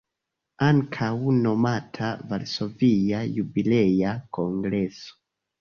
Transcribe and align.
Ankaŭ 0.67 1.09
nomata 1.41 2.09
"Varsovia 2.31 3.21
Jubilea 3.37 4.19
Kongreso". 4.39 5.17